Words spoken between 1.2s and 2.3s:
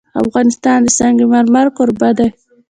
مرمر کوربه دی.